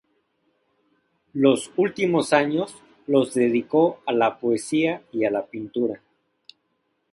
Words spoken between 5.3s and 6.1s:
pintura.